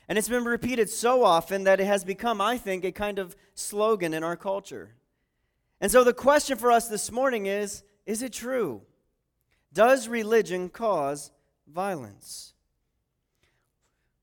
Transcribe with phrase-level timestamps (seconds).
[0.09, 3.37] And it's been repeated so often that it has become, I think, a kind of
[3.55, 4.95] slogan in our culture.
[5.79, 8.81] And so the question for us this morning is is it true?
[9.73, 11.31] Does religion cause
[11.67, 12.53] violence?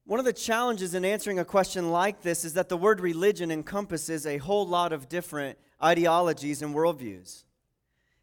[0.04, 3.50] One of the challenges in answering a question like this is that the word religion
[3.50, 7.44] encompasses a whole lot of different ideologies and worldviews.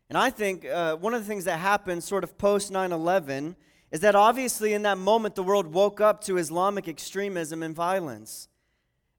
[0.10, 3.56] And I think uh, one of the things that happened sort of post 9 11
[3.92, 8.48] is that obviously in that moment the world woke up to Islamic extremism and violence.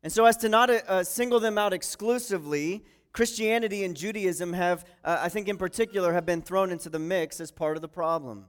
[0.03, 2.85] And so, as to not uh, single them out exclusively,
[3.17, 7.41] Christianity and Judaism have, uh, I think in particular, have been thrown into the mix
[7.41, 8.45] as part of the problem.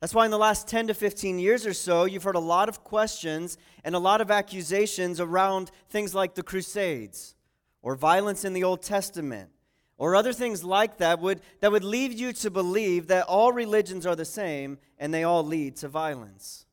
[0.00, 2.68] That's why in the last 10 to 15 years or so, you've heard a lot
[2.68, 7.36] of questions and a lot of accusations around things like the Crusades
[7.80, 9.50] or violence in the Old Testament
[9.98, 14.04] or other things like that would, that would lead you to believe that all religions
[14.04, 16.63] are the same and they all lead to violence.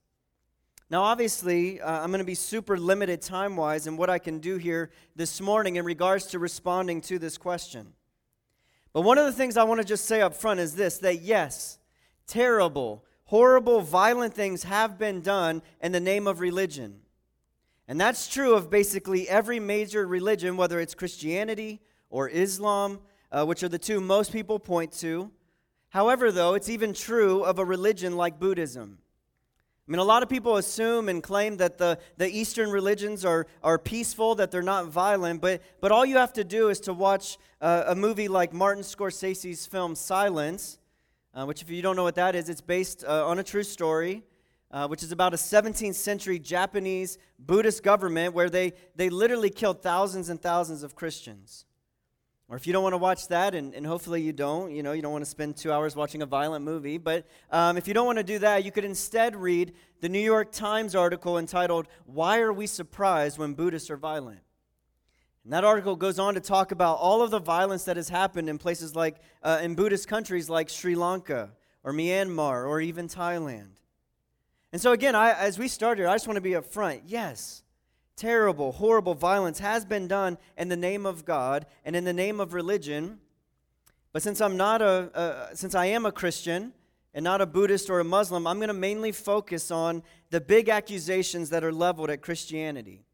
[0.92, 4.40] Now, obviously, uh, I'm going to be super limited time wise in what I can
[4.40, 7.94] do here this morning in regards to responding to this question.
[8.92, 11.22] But one of the things I want to just say up front is this that
[11.22, 11.80] yes,
[12.28, 17.00] terrible, horrible, violent things have been done in the name of religion.
[17.88, 21.80] And that's true of basically every major religion, whether it's Christianity
[22.10, 23.00] or Islam,
[23.32, 25.32] uh, which are the two most people point to.
[25.88, 28.98] However, though, it's even true of a religion like Buddhism.
[29.88, 33.48] I mean, a lot of people assume and claim that the, the Eastern religions are,
[33.64, 36.94] are peaceful, that they're not violent, but, but all you have to do is to
[36.94, 40.78] watch uh, a movie like Martin Scorsese's film Silence,
[41.34, 43.64] uh, which, if you don't know what that is, it's based uh, on a true
[43.64, 44.24] story,
[44.70, 49.82] uh, which is about a 17th century Japanese Buddhist government where they, they literally killed
[49.82, 51.66] thousands and thousands of Christians.
[52.52, 54.92] Or if you don't want to watch that, and, and hopefully you don't, you know,
[54.92, 57.94] you don't want to spend two hours watching a violent movie, but um, if you
[57.94, 61.88] don't want to do that, you could instead read the New York Times article entitled,
[62.06, 64.42] Why Are We Surprised When Buddhists Are Violent?
[65.46, 68.50] And that article goes on to talk about all of the violence that has happened
[68.50, 71.52] in places like, uh, in Buddhist countries like Sri Lanka
[71.86, 73.78] or Myanmar or even Thailand.
[74.74, 77.04] And so, again, I, as we started, I just want to be upfront.
[77.06, 77.61] Yes,
[78.22, 82.40] terrible, horrible violence has been done in the name of God and in the name
[82.40, 83.18] of religion.
[84.14, 86.74] But since I'm not a, since I am a Christian
[87.16, 90.70] and not a Buddhist or a Muslim, I'm going to mainly focus on the big
[90.70, 93.06] accusations that are leveled at Christianity.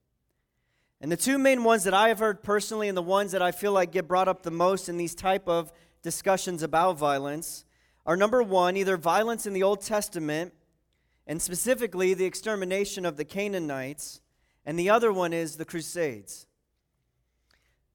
[0.99, 3.51] And the two main ones that I have heard personally and the ones that I
[3.51, 5.71] feel like get brought up the most in these type of
[6.01, 7.63] discussions about violence
[8.05, 10.53] are number 1, either violence in the Old Testament
[11.25, 14.19] and specifically the extermination of the Canaanites
[14.67, 16.45] and the other one is the Crusades.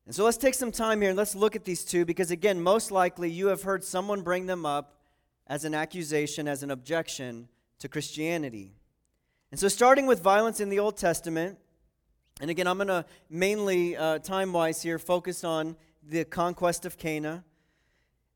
[0.07, 2.61] And so let's take some time here and let's look at these two because, again,
[2.63, 4.99] most likely you have heard someone bring them up
[5.47, 7.47] as an accusation, as an objection
[7.79, 8.73] to Christianity.
[9.51, 11.59] And so, starting with violence in the Old Testament,
[12.41, 16.97] and again, I'm going to mainly, uh, time wise here, focus on the conquest of
[16.97, 17.45] Canaan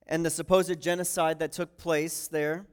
[0.06, 2.66] and the supposed genocide that took place there.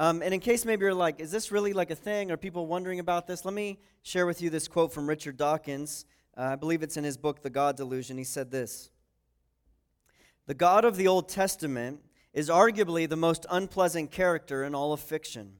[0.00, 2.30] Um, and in case maybe you're like, is this really like a thing?
[2.30, 3.44] Are people wondering about this?
[3.44, 6.06] Let me share with you this quote from Richard Dawkins.
[6.36, 8.16] Uh, I believe it's in his book, The God Delusion.
[8.16, 8.90] He said this
[10.46, 12.00] The God of the Old Testament
[12.32, 15.54] is arguably the most unpleasant character in all of fiction,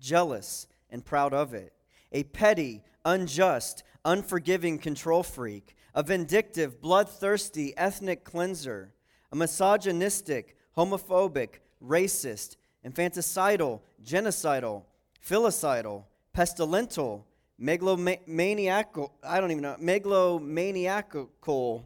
[0.00, 1.72] jealous and proud of it,
[2.10, 8.94] a petty, unjust, unforgiving control freak, a vindictive, bloodthirsty ethnic cleanser,
[9.30, 12.56] a misogynistic, homophobic, racist,
[12.86, 14.82] infanticidal, genocidal,
[15.24, 16.04] filicidal,
[16.34, 17.24] pestilential,
[17.60, 21.84] megalomaniacal, I don't even know, megalomaniacal,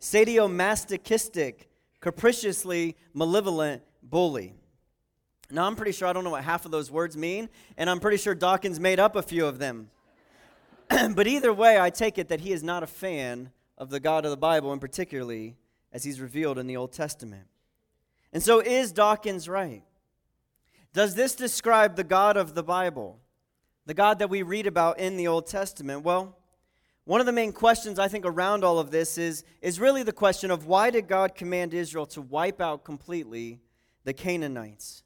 [0.00, 1.54] sadomasochistic,
[2.00, 4.54] capriciously malevolent bully.
[5.52, 8.00] Now, I'm pretty sure I don't know what half of those words mean, and I'm
[8.00, 9.90] pretty sure Dawkins made up a few of them.
[10.88, 14.24] but either way, I take it that he is not a fan of the God
[14.24, 15.56] of the Bible, and particularly
[15.92, 17.46] as he's revealed in the Old Testament.
[18.32, 19.82] And so, is Dawkins right?
[20.92, 23.20] Does this describe the God of the Bible,
[23.86, 26.02] the God that we read about in the Old Testament?
[26.02, 26.36] Well,
[27.04, 30.12] one of the main questions I think around all of this is, is really the
[30.12, 33.60] question of why did God command Israel to wipe out completely
[34.04, 35.02] the Canaanites?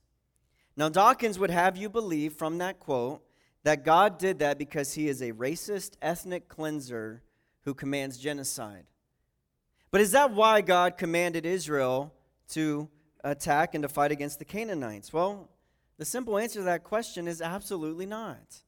[0.77, 3.23] Now, Dawkins would have you believe from that quote
[3.63, 7.23] that God did that because he is a racist ethnic cleanser
[7.63, 8.85] who commands genocide.
[9.91, 12.13] But is that why God commanded Israel
[12.49, 12.89] to
[13.23, 15.13] attack and to fight against the Canaanites?
[15.13, 15.49] Well,
[15.99, 18.63] the simple answer to that question is absolutely not.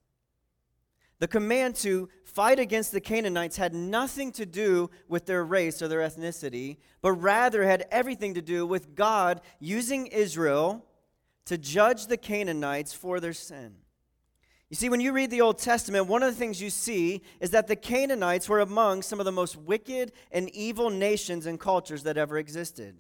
[1.18, 5.88] The command to fight against the Canaanites had nothing to do with their race or
[5.88, 10.84] their ethnicity, but rather had everything to do with God using Israel
[11.46, 13.76] to judge the Canaanites for their sin.
[14.68, 17.50] You see, when you read the Old Testament, one of the things you see is
[17.50, 22.02] that the Canaanites were among some of the most wicked and evil nations and cultures
[22.02, 22.96] that ever existed.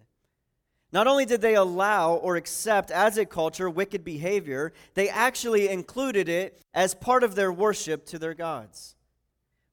[0.92, 6.28] Not only did they allow or accept as a culture wicked behavior, they actually included
[6.28, 8.94] it as part of their worship to their gods.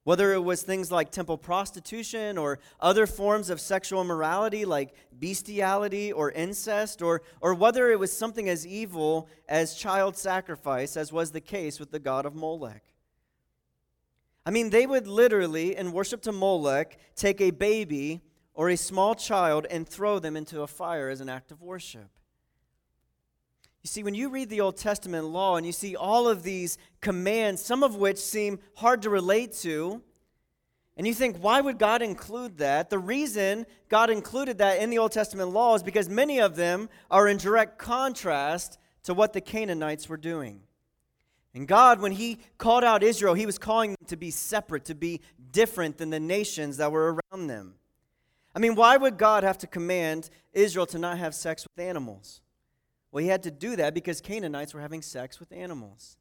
[0.04, 6.12] Whether it was things like temple prostitution or other forms of sexual immorality like bestiality
[6.12, 11.32] or incest, or, or whether it was something as evil as child sacrifice, as was
[11.32, 12.84] the case with the god of Molech.
[14.46, 18.22] I mean, they would literally, in worship to Molech, take a baby
[18.54, 22.10] or a small child and throw them into a fire as an act of worship.
[23.84, 26.78] You see, when you read the Old Testament law and you see all of these
[27.02, 30.02] commands, some of which seem hard to relate to,
[30.96, 32.90] and you think, why would God include that?
[32.90, 36.88] The reason God included that in the Old Testament law is because many of them
[37.10, 40.62] are in direct contrast to what the Canaanites were doing.
[41.56, 44.96] And God, when He called out Israel, He was calling them to be separate, to
[44.96, 45.22] be
[45.52, 47.76] different than the nations that were around them.
[48.56, 52.42] I mean, why would God have to command Israel to not have sex with animals?
[53.12, 56.18] Well, He had to do that because Canaanites were having sex with animals.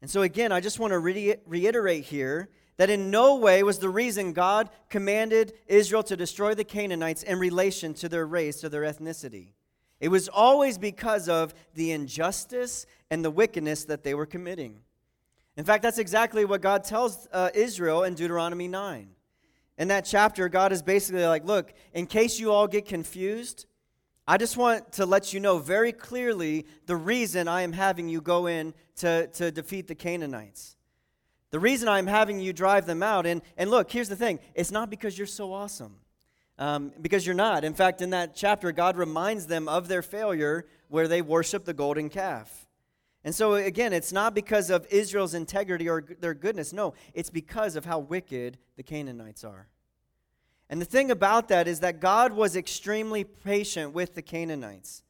[0.00, 3.78] And so, again, I just want to re- reiterate here that in no way was
[3.78, 8.68] the reason God commanded Israel to destroy the Canaanites in relation to their race or
[8.68, 9.52] their ethnicity.
[10.00, 14.80] It was always because of the injustice and the wickedness that they were committing.
[15.56, 19.10] In fact, that's exactly what God tells uh, Israel in Deuteronomy 9
[19.78, 23.66] in that chapter, God is basically like, look, in case you all get confused,
[24.26, 28.20] I just want to let you know very clearly the reason I am having you
[28.20, 30.76] go in to, to defeat the Canaanites.
[31.50, 33.26] The reason I'm having you drive them out.
[33.26, 35.96] And, and look, here's the thing it's not because you're so awesome,
[36.58, 37.64] um, because you're not.
[37.64, 41.74] In fact, in that chapter, God reminds them of their failure where they worship the
[41.74, 42.61] golden calf.
[43.24, 46.72] And so, again, it's not because of Israel's integrity or their goodness.
[46.72, 49.68] No, it's because of how wicked the Canaanites are.
[50.68, 55.02] And the thing about that is that God was extremely patient with the Canaanites.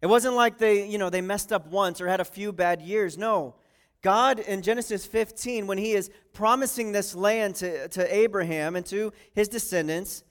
[0.00, 2.82] It wasn't like they, you know, they messed up once or had a few bad
[2.82, 3.16] years.
[3.16, 3.54] No.
[4.02, 9.12] God in Genesis 15, when he is promising this land to, to Abraham and to
[9.32, 10.24] his descendants,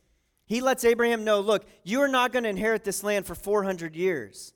[0.46, 3.96] he lets Abraham know look, you are not going to inherit this land for 400
[3.96, 4.54] years.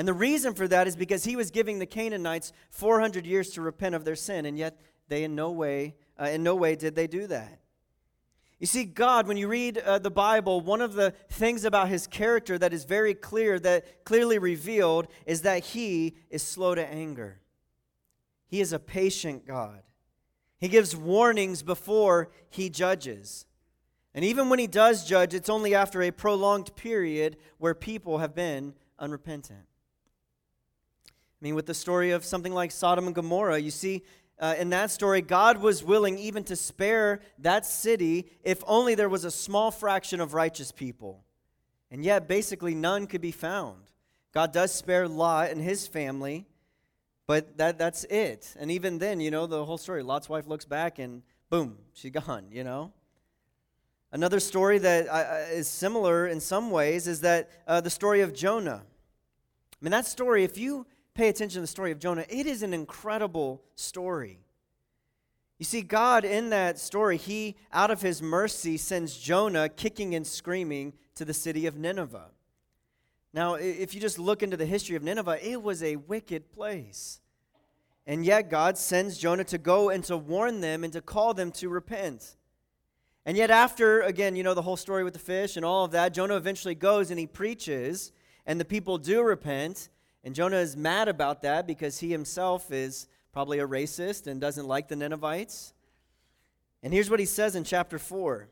[0.00, 3.60] And the reason for that is because he was giving the Canaanites 400 years to
[3.60, 6.94] repent of their sin, and yet they in no way, uh, in no way did
[6.94, 7.60] they do that.
[8.58, 12.06] You see, God, when you read uh, the Bible, one of the things about his
[12.06, 17.42] character that is very clear, that clearly revealed, is that he is slow to anger.
[18.46, 19.82] He is a patient God.
[20.56, 23.44] He gives warnings before he judges.
[24.14, 28.34] And even when he does judge, it's only after a prolonged period where people have
[28.34, 29.66] been unrepentant.
[31.40, 34.02] I mean, with the story of something like Sodom and Gomorrah, you see
[34.38, 39.08] uh, in that story, God was willing even to spare that city if only there
[39.08, 41.24] was a small fraction of righteous people.
[41.90, 43.90] And yet, basically, none could be found.
[44.32, 46.46] God does spare Lot and his family,
[47.30, 48.56] But that, that's it.
[48.58, 52.10] And even then, you know, the whole story Lot's wife looks back and boom, she's
[52.10, 52.92] gone, you know?
[54.10, 58.34] Another story that uh, is similar in some ways is that uh, the story of
[58.34, 58.82] Jonah.
[58.82, 60.86] I mean, that story, if you
[61.20, 64.38] pay attention to the story of Jonah, it is an incredible story.
[65.58, 70.26] You see, God in that story, He, out of His mercy, sends Jonah kicking and
[70.26, 72.30] screaming to the city of Nineveh.
[73.34, 77.20] Now, if you just look into the history of Nineveh, it was a wicked place.
[78.06, 81.52] And yet, God sends Jonah to go and to warn them and to call them
[81.52, 82.34] to repent.
[83.26, 85.90] And yet, after, again, you know, the whole story with the fish and all of
[85.90, 88.10] that, Jonah eventually goes and he preaches,
[88.46, 89.90] and the people do repent.
[90.22, 94.66] And Jonah is mad about that because he himself is probably a racist and doesn't
[94.66, 95.72] like the Ninevites.
[96.82, 98.48] And here's what he says in chapter 4.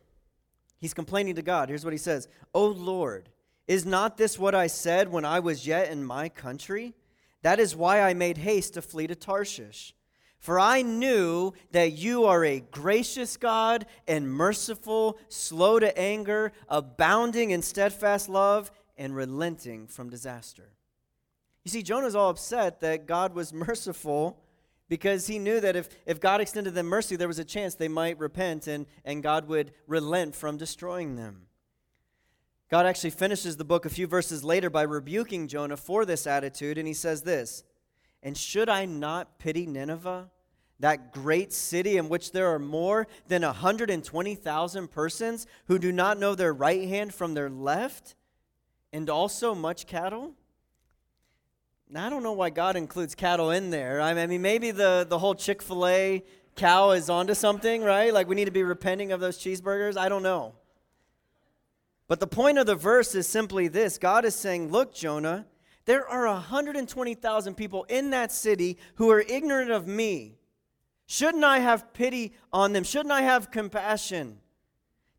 [0.78, 1.68] He's complaining to God.
[1.68, 3.28] Here's what he says O Lord,
[3.66, 6.94] is not this what I said when I was yet in my country?
[7.42, 9.94] That is why I made haste to flee to Tarshish.
[10.38, 17.50] For I knew that you are a gracious God and merciful, slow to anger, abounding
[17.50, 20.70] in steadfast love, and relenting from disaster.
[21.68, 24.40] You see, Jonah's all upset that God was merciful
[24.88, 27.88] because he knew that if, if God extended them mercy, there was a chance they
[27.88, 31.42] might repent and, and God would relent from destroying them.
[32.70, 36.78] God actually finishes the book a few verses later by rebuking Jonah for this attitude,
[36.78, 37.64] and he says this
[38.22, 40.30] And should I not pity Nineveh,
[40.80, 46.34] that great city in which there are more than 120,000 persons who do not know
[46.34, 48.14] their right hand from their left,
[48.90, 50.32] and also much cattle?
[51.94, 54.00] I don't know why God includes cattle in there.
[54.00, 56.22] I mean, maybe the, the whole Chick fil A
[56.54, 58.12] cow is onto something, right?
[58.12, 59.96] Like we need to be repenting of those cheeseburgers.
[59.96, 60.54] I don't know.
[62.08, 65.46] But the point of the verse is simply this God is saying, Look, Jonah,
[65.84, 70.38] there are 120,000 people in that city who are ignorant of me.
[71.06, 72.84] Shouldn't I have pity on them?
[72.84, 74.40] Shouldn't I have compassion?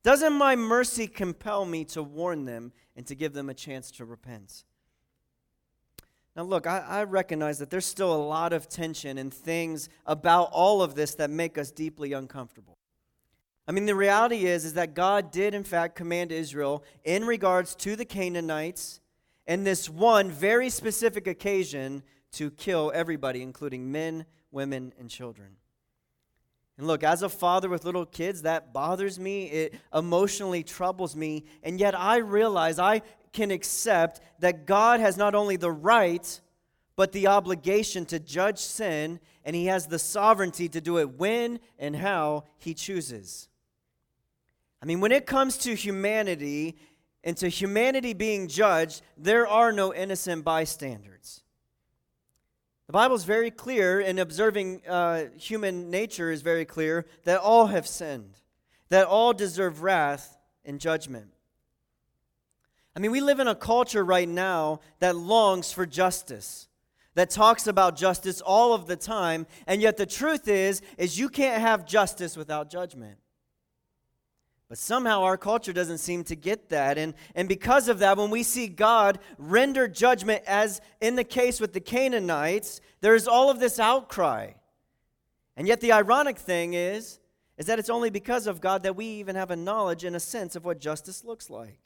[0.03, 4.05] Doesn't my mercy compel me to warn them and to give them a chance to
[4.05, 4.63] repent?
[6.39, 10.47] Now, look, I, I, recognize that there's still a lot of tension and things about
[10.53, 12.77] all of this that make us deeply uncomfortable.
[13.67, 17.75] I mean, the reality is, is that God did, in fact, command Israel in regards
[17.75, 19.01] to the Canaanites
[19.47, 25.57] and this one very specific occasion to kill everybody, including men, women, and children.
[26.79, 29.47] And look, as a father with little kids, that bothers me.
[29.47, 31.43] It emotionally troubles me.
[31.63, 36.39] And yet I realize I can accept that God has not only the right,
[36.95, 41.59] but the obligation to judge sin, and He has the sovereignty to do it when
[41.77, 43.47] and how He chooses.
[44.81, 46.77] I mean, when it comes to humanity
[47.23, 51.43] and to humanity being judged, there are no innocent bystanders.
[52.87, 57.67] The Bible is very clear, and observing uh, human nature is very clear, that all
[57.67, 58.39] have sinned,
[58.89, 61.31] that all deserve wrath and judgment.
[62.95, 66.67] I mean, we live in a culture right now that longs for justice
[67.15, 71.27] that talks about justice all of the time and yet the truth is is you
[71.27, 73.17] can't have justice without judgment
[74.69, 76.99] but somehow our culture doesn't seem to get that.
[76.99, 81.59] And, and because of that, when we see God render judgment, as in the case
[81.59, 84.51] with the Canaanites, there is all of this outcry.
[85.57, 87.19] And yet the ironic thing is,
[87.57, 90.19] is that it's only because of God that we even have a knowledge and a
[90.19, 91.79] sense of what justice looks like.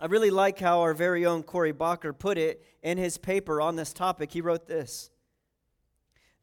[0.00, 3.76] I really like how our very own Corey Bacher put it in his paper on
[3.76, 4.32] this topic.
[4.32, 5.10] He wrote this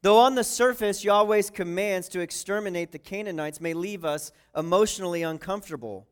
[0.01, 6.07] Though on the surface, Yahweh's commands to exterminate the Canaanites may leave us emotionally uncomfortable,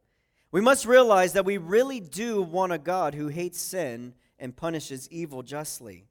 [0.51, 5.07] we must realize that we really do want a God who hates sin and punishes
[5.11, 6.05] evil justly.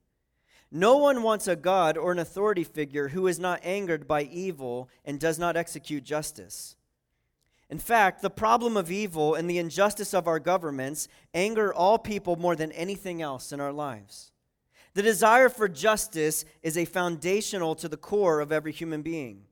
[0.71, 4.89] No one wants a God or an authority figure who is not angered by evil
[5.05, 6.77] and does not execute justice.
[7.71, 12.37] In fact, the problem of evil and the injustice of our governments anger all people
[12.37, 14.33] more than anything else in our lives.
[14.95, 19.43] The desire for justice is a foundational to the core of every human being.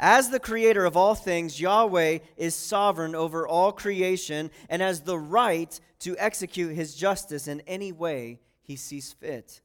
[0.00, 5.18] As the creator of all things, Yahweh is sovereign over all creation and has the
[5.18, 9.60] right to execute his justice in any way he sees fit.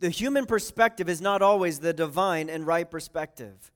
[0.00, 3.70] The human perspective is not always the divine and right perspective.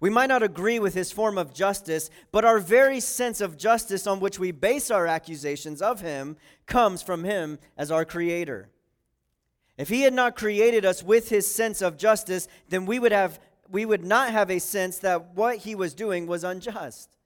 [0.00, 4.06] We might not agree with his form of justice, but our very sense of justice
[4.06, 6.36] on which we base our accusations of him
[6.66, 8.68] comes from him as our creator.
[9.76, 13.40] If he had not created us with his sense of justice, then we would have
[13.70, 17.16] we would not have a sense that what he was doing was unjust.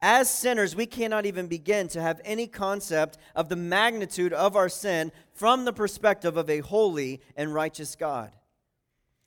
[0.00, 4.68] As sinners, we cannot even begin to have any concept of the magnitude of our
[4.68, 8.32] sin from the perspective of a holy and righteous God.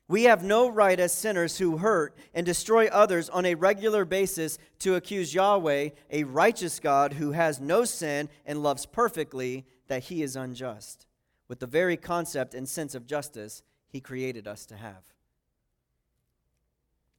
[0.08, 4.56] We have no right as sinners who hurt and destroy others on a regular basis
[4.80, 10.22] to accuse Yahweh, a righteous God who has no sin and loves perfectly, that he
[10.22, 11.06] is unjust,
[11.48, 15.02] with the very concept and sense of justice he created us to have.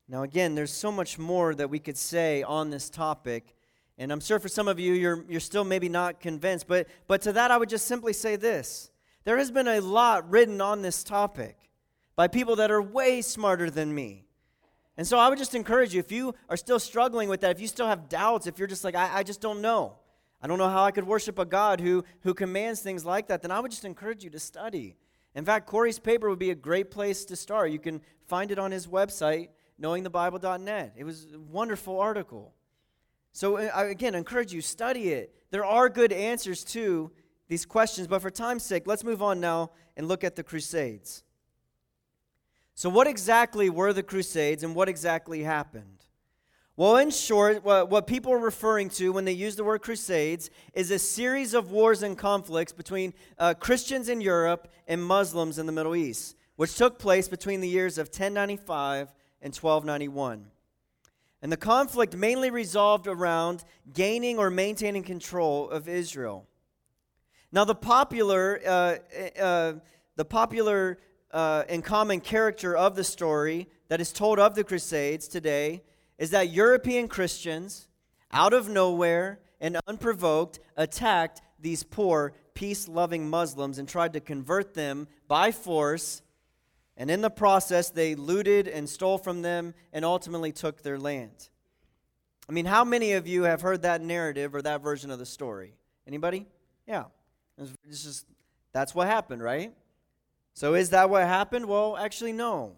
[0.08, 3.54] Now, again, there's so much more that we could say on this topic.
[3.98, 6.68] And I'm sure for some of you, you're, you're still maybe not convinced.
[6.68, 8.92] But, but to that, I would just simply say this
[9.26, 11.57] there has been a lot written on this topic
[12.18, 14.26] by people that are way smarter than me.
[14.98, 17.62] And so I would just encourage you if you are still struggling with that, if
[17.62, 19.96] you still have doubts, if you're just like, I, I just don't know,
[20.42, 23.44] I don't know how I could worship a God who, who commands things like that,
[23.44, 24.98] then I would just encourage you to study.
[25.36, 27.70] In fact, Corey's paper would be a great place to start.
[27.70, 30.94] You can find it on his website, knowingthebible.net.
[30.98, 32.56] It was a wonderful article.
[33.34, 35.36] So, uh, I, again, encourage you, study it.
[35.52, 37.12] There are good answers to
[37.48, 41.24] these questions, but for time's sake, let's move on now and look at the Crusades.
[42.78, 46.06] So, what exactly were the Crusades and what exactly happened?
[46.76, 50.52] Well, in short, what, what people are referring to when they use the word crusades
[50.76, 55.66] is a series of wars and conflicts between uh, Christians in Europe and Muslims in
[55.66, 60.46] the Middle East, which took place between the years of 1095 and 1291.
[61.42, 66.46] And the conflict mainly resolved around gaining or maintaining control of Israel.
[67.52, 68.96] Now, the popular, uh,
[69.42, 69.74] uh,
[70.16, 71.00] the popular
[71.32, 75.84] uh, and common character of the story that is told of the Crusades today
[76.18, 77.88] is that European Christians,
[78.32, 84.74] out of nowhere and unprovoked, attacked these poor, peace loving Muslims and tried to convert
[84.74, 86.22] them by force.
[86.96, 91.50] And in the process, they looted and stole from them and ultimately took their land.
[92.50, 95.26] I mean, how many of you have heard that narrative or that version of the
[95.26, 95.74] story?
[96.08, 96.48] Anybody?
[96.88, 97.06] Yeah.
[97.58, 98.26] It's just,
[98.72, 99.74] that's what happened, right?
[100.58, 101.68] So is that what happened?
[101.68, 102.78] Well, actually, no.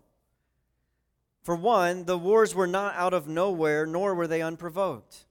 [1.44, 5.26] For one, the wars were not out of nowhere, nor were they unprovoked.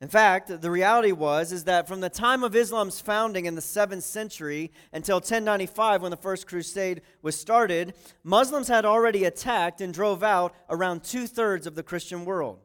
[0.00, 3.60] In fact, the reality was is that from the time of Islam's founding in the
[3.60, 7.92] 7th century until 1095 when the first crusade was started,
[8.24, 12.60] Muslims had already attacked and drove out around two-thirds of the Christian world.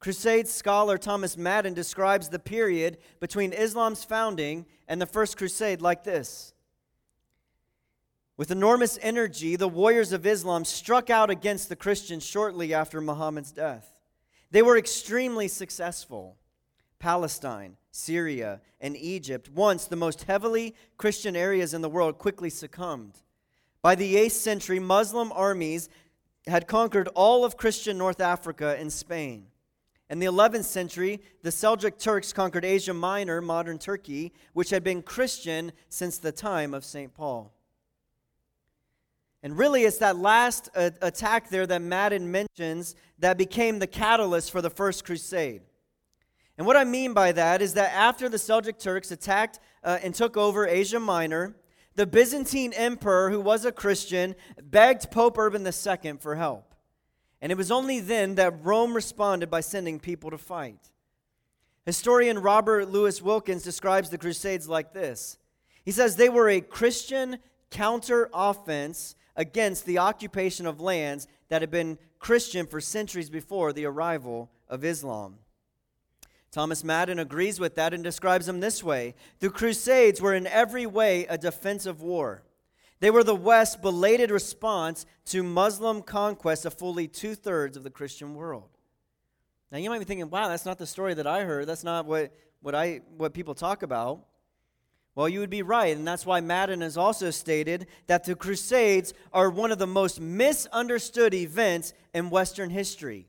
[0.00, 6.02] Crusade scholar Thomas Madden describes the period between Islam's founding and the first crusade like
[6.02, 6.51] this
[8.36, 13.52] with enormous energy, the warriors of Islam struck out against the Christians shortly after Muhammad's
[13.52, 13.94] death.
[14.50, 16.36] They were extremely successful.
[16.98, 23.18] Palestine, Syria, and Egypt, once the most heavily Christian areas in the world, quickly succumbed.
[23.82, 25.88] By the 8th century, Muslim armies
[26.46, 29.46] had conquered all of Christian North Africa and Spain.
[30.08, 35.02] In the 11th century, the Seljuk Turks conquered Asia Minor, modern Turkey, which had been
[35.02, 37.12] Christian since the time of St.
[37.14, 37.52] Paul.
[39.42, 44.52] And really, it's that last uh, attack there that Madden mentions that became the catalyst
[44.52, 45.62] for the First Crusade.
[46.56, 50.14] And what I mean by that is that after the Seljuk Turks attacked uh, and
[50.14, 51.56] took over Asia Minor,
[51.94, 56.74] the Byzantine emperor, who was a Christian, begged Pope Urban II for help.
[57.40, 60.90] And it was only then that Rome responded by sending people to fight.
[61.84, 65.38] Historian Robert Louis Wilkins describes the Crusades like this
[65.84, 67.38] He says they were a Christian
[67.70, 73.84] counter offense against the occupation of lands that had been Christian for centuries before the
[73.84, 75.38] arrival of Islam.
[76.50, 80.86] Thomas Madden agrees with that and describes them this way The Crusades were in every
[80.86, 82.42] way a defensive war.
[83.00, 87.90] They were the West's belated response to Muslim conquest of fully two thirds of the
[87.90, 88.68] Christian world.
[89.72, 91.66] Now you might be thinking, wow, that's not the story that I heard.
[91.66, 94.24] That's not what, what, I, what people talk about.
[95.14, 99.12] Well, you would be right, and that's why Madden has also stated that the Crusades
[99.32, 103.28] are one of the most misunderstood events in Western history.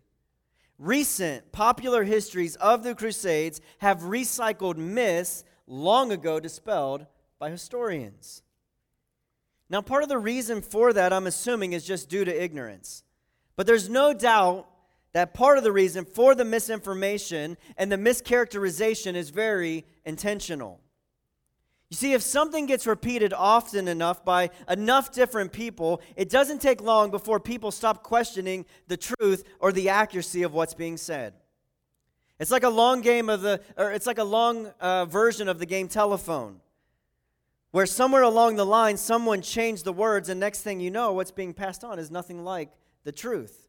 [0.79, 7.05] Recent popular histories of the Crusades have recycled myths long ago dispelled
[7.37, 8.43] by historians.
[9.69, 13.03] Now, part of the reason for that, I'm assuming, is just due to ignorance.
[13.55, 14.67] But there's no doubt
[15.11, 20.79] that part of the reason for the misinformation and the mischaracterization is very intentional.
[21.93, 26.81] You see, if something gets repeated often enough by enough different people, it doesn't take
[26.81, 31.35] long before people stop questioning the truth or the accuracy of what's being said.
[32.39, 35.59] It's like a long game of the, or it's like a long uh, version of
[35.59, 36.61] the game telephone,
[37.69, 41.29] where somewhere along the line someone changed the words, and next thing you know, what's
[41.29, 42.71] being passed on is nothing like
[43.03, 43.67] the truth.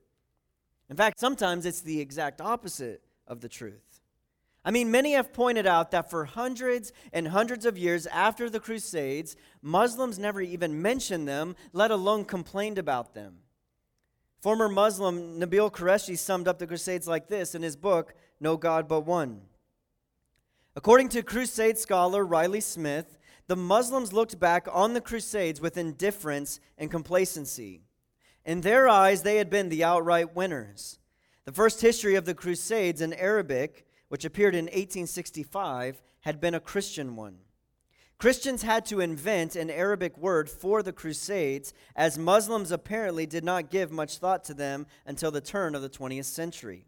[0.88, 4.00] In fact, sometimes it's the exact opposite of the truth.
[4.64, 8.61] I mean, many have pointed out that for hundreds and hundreds of years after the
[8.61, 13.40] Crusades, Muslims never even mentioned them, let alone complained about them.
[14.40, 18.88] Former Muslim Nabeel Qureshi summed up the Crusades like this in his book, No God
[18.88, 19.42] But One.
[20.77, 26.59] According to Crusade scholar Riley Smith, the Muslims looked back on the Crusades with indifference
[26.79, 27.83] and complacency.
[28.44, 30.98] In their eyes, they had been the outright winners.
[31.44, 36.60] The first history of the Crusades in Arabic, which appeared in 1865, had been a
[36.60, 37.38] Christian one.
[38.18, 43.70] Christians had to invent an Arabic word for the Crusades, as Muslims apparently did not
[43.70, 46.86] give much thought to them until the turn of the 20th century.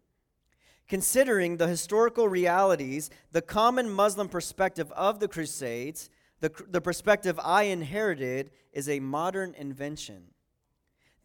[0.88, 6.08] Considering the historical realities, the common Muslim perspective of the Crusades,
[6.40, 10.28] the, the perspective I inherited, is a modern invention.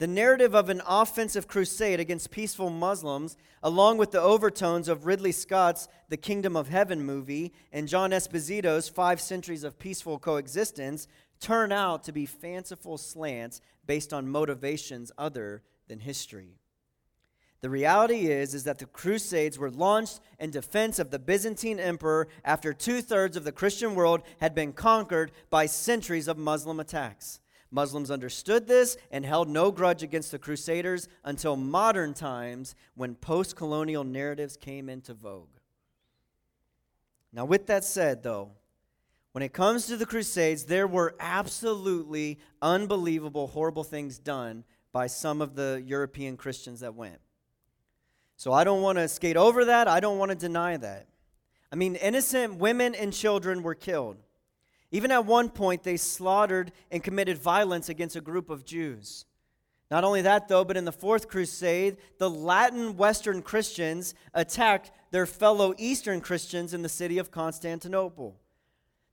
[0.02, 5.32] The narrative of an offensive crusade against peaceful Muslims, along with the overtones of Ridley
[5.32, 11.08] Scott's The Kingdom of Heaven movie and John Esposito's Five Centuries of Peaceful Coexistence,
[11.40, 16.58] turn out to be fanciful slants based on motivations other than history.
[17.60, 22.28] The reality is, is that the Crusades were launched in defense of the Byzantine Emperor
[22.44, 27.40] after two thirds of the Christian world had been conquered by centuries of Muslim attacks.
[27.72, 33.56] Muslims understood this and held no grudge against the Crusaders until modern times when post
[33.56, 35.48] colonial narratives came into vogue.
[37.34, 38.52] Now, with that said, though,
[39.32, 45.42] when it comes to the Crusades, there were absolutely unbelievable, horrible things done by some
[45.42, 47.20] of the European Christians that went.
[48.36, 49.88] So I don't want to skate over that.
[49.88, 51.08] I don't want to deny that.
[51.72, 54.18] I mean, innocent women and children were killed.
[54.92, 59.26] Even at one point, they slaughtered and committed violence against a group of Jews.
[59.90, 65.26] Not only that, though, but in the Fourth Crusade, the Latin Western Christians attacked their
[65.26, 68.38] fellow Eastern Christians in the city of Constantinople.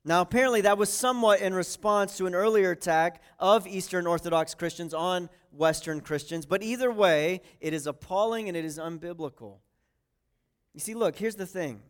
[0.05, 4.95] Now, apparently, that was somewhat in response to an earlier attack of Eastern Orthodox Christians
[4.95, 9.59] on Western Christians, but either way, it is appalling and it is unbiblical.
[10.75, 11.83] You see, look, here's the thing.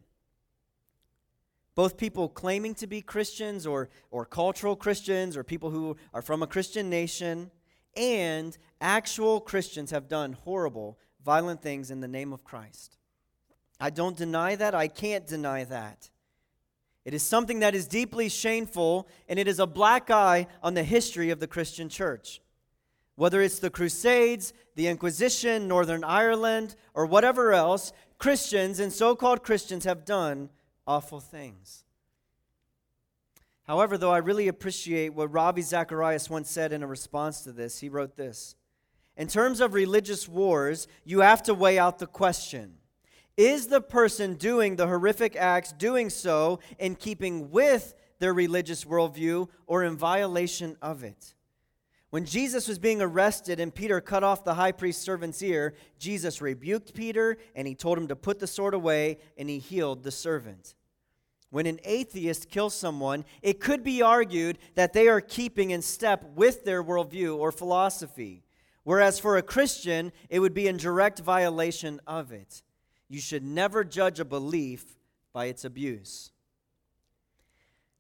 [1.79, 6.43] Both people claiming to be Christians or, or cultural Christians or people who are from
[6.43, 7.53] a Christian nation
[7.97, 12.97] and actual Christians have done horrible, violent things in the name of Christ.
[13.79, 14.75] I don't deny that.
[14.75, 16.11] I can't deny that.
[17.05, 20.83] It is something that is deeply shameful, and it is a black eye on the
[20.83, 22.41] history of the Christian church.
[23.15, 29.45] Whether it's the Crusades, the Inquisition, Northern Ireland, or whatever else, Christians and so called
[29.45, 30.51] Christians have done
[30.89, 31.85] awful things.
[33.63, 37.79] However, though I really appreciate what Ravi Zacharias once said in a response to this,
[37.79, 38.57] he wrote this
[39.17, 42.79] In terms of religious wars, you have to weigh out the question
[43.37, 49.49] is the person doing the horrific acts doing so in keeping with their religious worldview
[49.69, 51.35] or in violation of it?
[52.11, 56.41] When Jesus was being arrested and Peter cut off the high priest's servant's ear, Jesus
[56.43, 60.11] rebuked Peter and he told him to put the sword away and he healed the
[60.11, 60.75] servant.
[61.51, 66.25] When an atheist kills someone, it could be argued that they are keeping in step
[66.35, 68.45] with their worldview or philosophy,
[68.85, 72.63] whereas for a Christian, it would be in direct violation of it.
[73.09, 74.99] You should never judge a belief
[75.33, 76.33] by its abuse.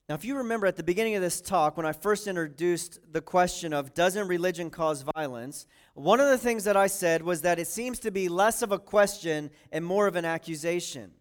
[0.09, 3.21] Now, if you remember at the beginning of this talk, when I first introduced the
[3.21, 7.59] question of doesn't religion cause violence, one of the things that I said was that
[7.59, 11.13] it seems to be less of a question and more of an accusation.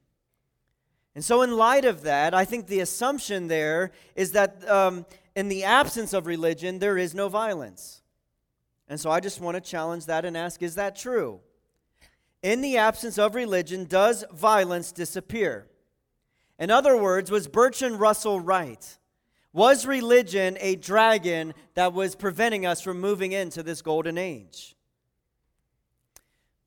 [1.18, 5.04] And so, in light of that, I think the assumption there is that um,
[5.36, 8.04] in the absence of religion, there is no violence.
[8.88, 11.40] And so, I just want to challenge that and ask is that true?
[12.44, 15.66] In the absence of religion, does violence disappear?
[16.60, 19.00] In other words, was Bertrand Russell right?
[19.54, 24.76] Was religion a dragon that was preventing us from moving into this golden age?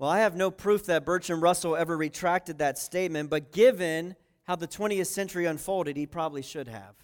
[0.01, 4.17] Well, I have no proof that Bertrand Russell ever retracted that statement, but given
[4.51, 6.97] how the 20th century unfolded, he probably should have.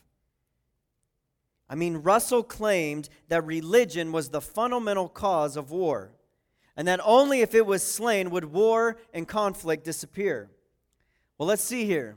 [1.69, 6.11] I mean, Russell claimed that religion was the fundamental cause of war
[6.77, 10.51] and that only if it was slain would war and conflict disappear.
[11.39, 12.17] Well, let's see here.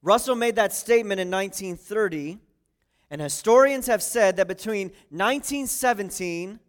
[0.00, 2.38] Russell made that statement in 1930,
[3.10, 6.60] and historians have said that between 1917,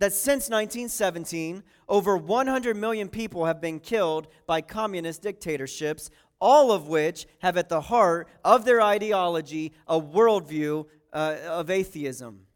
[0.00, 6.88] that since 1917, over 100 million people have been killed by communist dictatorships, all of
[6.88, 12.46] which have at the heart of their ideology a worldview uh, of atheism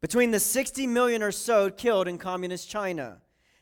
[0.00, 3.18] between the 60 million or so killed in communist China,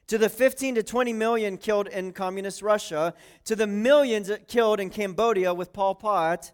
[0.06, 3.14] to the 15 to 20 million killed in communist Russia,
[3.44, 6.52] to the millions killed in Cambodia with Pol Pot,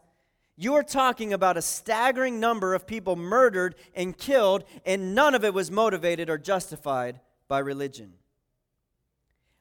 [0.56, 5.44] you are talking about a staggering number of people murdered and killed, and none of
[5.44, 8.12] it was motivated or justified by religion.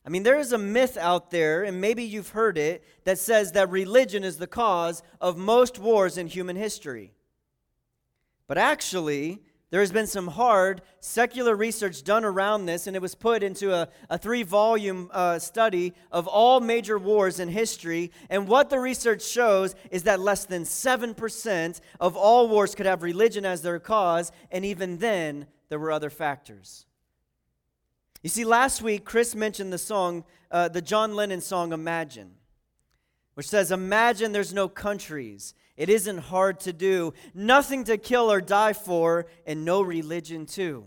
[0.09, 3.51] I mean, there is a myth out there, and maybe you've heard it, that says
[3.51, 7.13] that religion is the cause of most wars in human history.
[8.47, 9.37] But actually,
[9.69, 13.71] there has been some hard secular research done around this, and it was put into
[13.71, 18.11] a, a three volume uh, study of all major wars in history.
[18.31, 23.03] And what the research shows is that less than 7% of all wars could have
[23.03, 26.87] religion as their cause, and even then, there were other factors.
[28.21, 32.31] You see, last week, Chris mentioned the song, uh, the John Lennon song, Imagine,
[33.35, 37.13] which says, Imagine there's no countries it isn't hard to do.
[37.33, 40.85] Nothing to kill or die for, and no religion, too.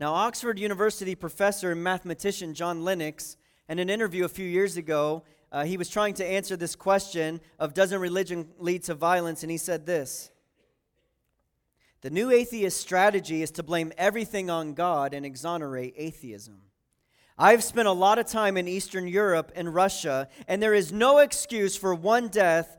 [0.00, 3.36] Now, Oxford University professor and mathematician John Lennox,
[3.68, 7.42] in an interview a few years ago, uh, he was trying to answer this question
[7.58, 10.30] of doesn't religion lead to violence, and he said this
[12.02, 16.62] The new atheist strategy is to blame everything on God and exonerate atheism.
[17.38, 21.18] I've spent a lot of time in Eastern Europe and Russia, and there is no
[21.18, 22.76] excuse for one death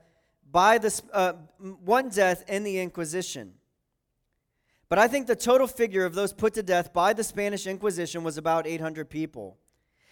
[0.52, 1.34] by this, uh,
[1.84, 3.54] one death in the Inquisition.
[4.90, 8.24] But I think the total figure of those put to death by the Spanish Inquisition
[8.24, 9.58] was about 800 people.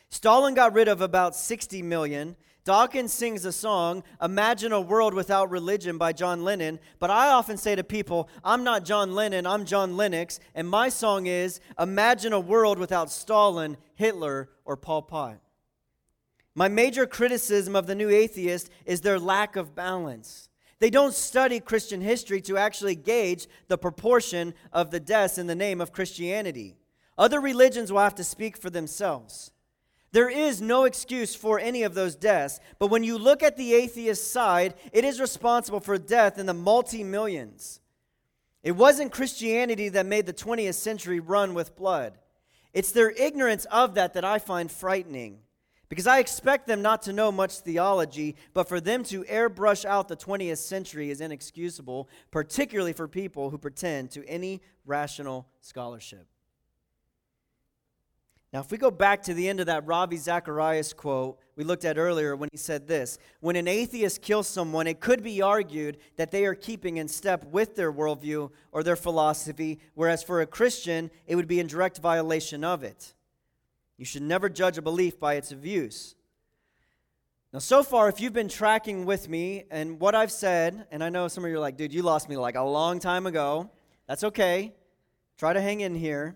[0.09, 2.35] Stalin got rid of about 60 million.
[2.63, 6.79] Dawkins sings a song, Imagine a World Without Religion by John Lennon.
[6.99, 10.39] But I often say to people, I'm not John Lennon, I'm John Lennox.
[10.53, 15.39] And my song is Imagine a World Without Stalin, Hitler, or Pol Pot.
[16.53, 20.49] My major criticism of the new atheist is their lack of balance.
[20.79, 25.55] They don't study Christian history to actually gauge the proportion of the deaths in the
[25.55, 26.77] name of Christianity.
[27.17, 29.51] Other religions will have to speak for themselves.
[30.13, 33.73] There is no excuse for any of those deaths, but when you look at the
[33.73, 37.79] atheist side, it is responsible for death in the multi millions.
[38.61, 42.17] It wasn't Christianity that made the 20th century run with blood.
[42.73, 45.39] It's their ignorance of that that I find frightening.
[45.89, 50.07] Because I expect them not to know much theology, but for them to airbrush out
[50.07, 56.30] the 20th century is inexcusable, particularly for people who pretend to any rational scholarship.
[58.53, 61.85] Now, if we go back to the end of that Ravi Zacharias quote we looked
[61.85, 65.97] at earlier when he said this When an atheist kills someone, it could be argued
[66.17, 70.45] that they are keeping in step with their worldview or their philosophy, whereas for a
[70.45, 73.13] Christian, it would be in direct violation of it.
[73.97, 76.15] You should never judge a belief by its views.
[77.53, 81.09] Now, so far, if you've been tracking with me and what I've said, and I
[81.09, 83.69] know some of you are like, dude, you lost me like a long time ago.
[84.07, 84.73] That's okay.
[85.37, 86.35] Try to hang in here.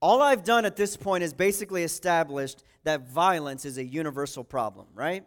[0.00, 4.86] All I've done at this point is basically established that violence is a universal problem,
[4.94, 5.24] right?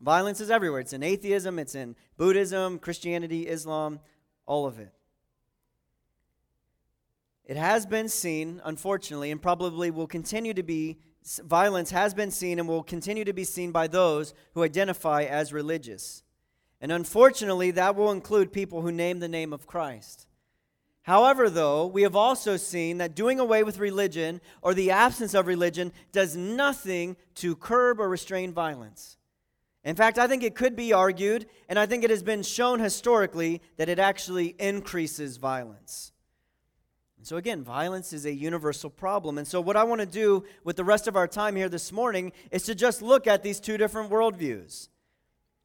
[0.00, 0.80] Violence is everywhere.
[0.80, 4.00] It's in atheism, it's in Buddhism, Christianity, Islam,
[4.46, 4.92] all of it.
[7.44, 10.98] It has been seen, unfortunately, and probably will continue to be,
[11.42, 15.52] violence has been seen and will continue to be seen by those who identify as
[15.52, 16.22] religious.
[16.80, 20.27] And unfortunately, that will include people who name the name of Christ.
[21.08, 25.46] However, though, we have also seen that doing away with religion or the absence of
[25.46, 29.16] religion does nothing to curb or restrain violence.
[29.84, 32.78] In fact, I think it could be argued, and I think it has been shown
[32.78, 36.12] historically, that it actually increases violence.
[37.22, 39.38] So, again, violence is a universal problem.
[39.38, 41.90] And so, what I want to do with the rest of our time here this
[41.90, 44.88] morning is to just look at these two different worldviews.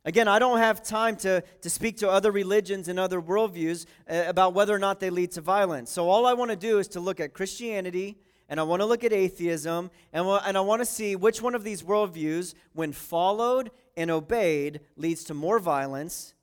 [0.05, 4.23] Again, I don't have time to, to speak to other religions and other worldviews uh,
[4.27, 5.91] about whether or not they lead to violence.
[5.91, 8.17] So, all I want to do is to look at Christianity
[8.49, 11.55] and I want to look at atheism and, and I want to see which one
[11.55, 16.33] of these worldviews, when followed and obeyed, leads to more violence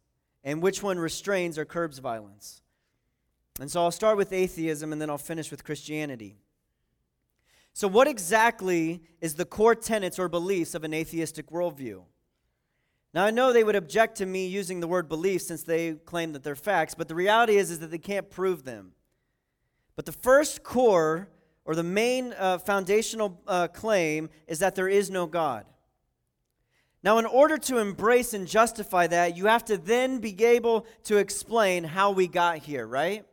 [0.42, 2.62] and which one restrains or curbs violence.
[3.60, 6.38] And so I'll start with atheism and then I'll finish with Christianity.
[7.74, 12.02] So, what exactly is the core tenets or beliefs of an atheistic worldview?
[13.12, 16.32] Now, I know they would object to me using the word belief since they claim
[16.32, 18.92] that they're facts, but the reality is, is that they can't prove them.
[19.96, 21.28] But the first core
[21.64, 25.66] or the main uh, foundational uh, claim is that there is no God.
[27.02, 31.16] Now, in order to embrace and justify that, you have to then be able to
[31.16, 33.24] explain how we got here, right?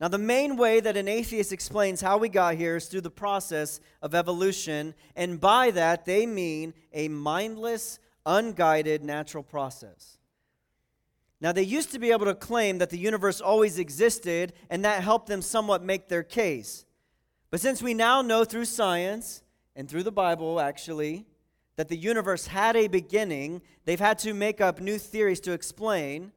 [0.00, 3.10] Now, the main way that an atheist explains how we got here is through the
[3.10, 10.18] process of evolution, and by that they mean a mindless, unguided natural process.
[11.40, 15.02] Now, they used to be able to claim that the universe always existed, and that
[15.02, 16.84] helped them somewhat make their case.
[17.50, 19.42] But since we now know through science
[19.74, 21.26] and through the Bible, actually,
[21.76, 26.30] that the universe had a beginning, they've had to make up new theories to explain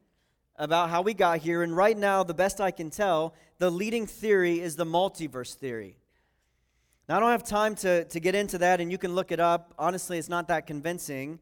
[0.56, 1.62] about how we got here.
[1.62, 5.98] And right now, the best I can tell, the leading theory is the multiverse theory.
[7.08, 9.40] Now, I don't have time to, to get into that, and you can look it
[9.40, 9.74] up.
[9.78, 11.40] Honestly, it's not that convincing,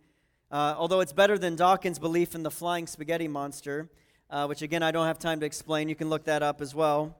[0.53, 3.89] uh, although it's better than Dawkins' belief in the flying spaghetti monster,
[4.29, 5.89] uh, which, again, I don't have time to explain.
[5.89, 7.17] You can look that up as well.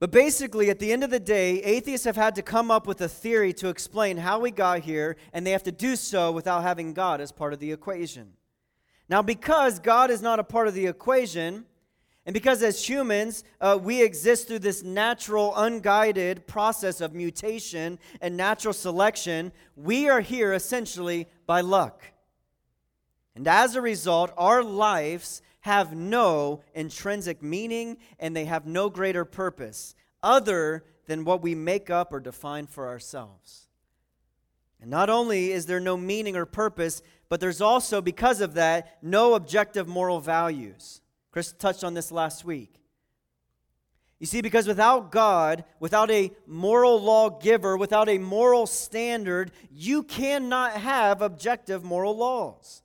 [0.00, 3.00] But basically, at the end of the day, atheists have had to come up with
[3.00, 6.62] a theory to explain how we got here, and they have to do so without
[6.62, 8.32] having God as part of the equation.
[9.08, 11.64] Now, because God is not a part of the equation,
[12.28, 18.36] and because as humans, uh, we exist through this natural, unguided process of mutation and
[18.36, 22.04] natural selection, we are here essentially by luck.
[23.34, 29.24] And as a result, our lives have no intrinsic meaning and they have no greater
[29.24, 33.68] purpose other than what we make up or define for ourselves.
[34.82, 38.98] And not only is there no meaning or purpose, but there's also, because of that,
[39.02, 41.00] no objective moral values.
[41.38, 42.82] Chris touched on this last week.
[44.18, 50.72] You see, because without God, without a moral lawgiver, without a moral standard, you cannot
[50.72, 52.82] have objective moral laws.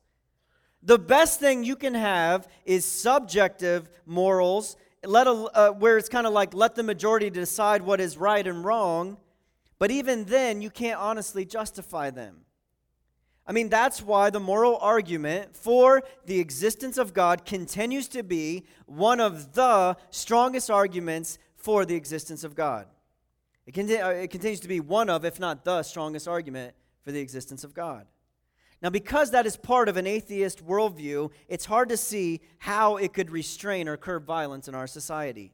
[0.83, 6.27] The best thing you can have is subjective morals, let a, uh, where it's kind
[6.27, 9.17] of like let the majority decide what is right and wrong,
[9.79, 12.41] but even then, you can't honestly justify them.
[13.45, 18.65] I mean, that's why the moral argument for the existence of God continues to be
[18.85, 22.87] one of the strongest arguments for the existence of God.
[23.65, 27.11] It, con- uh, it continues to be one of, if not the strongest argument for
[27.11, 28.05] the existence of God.
[28.81, 33.13] Now, because that is part of an atheist worldview, it's hard to see how it
[33.13, 35.53] could restrain or curb violence in our society.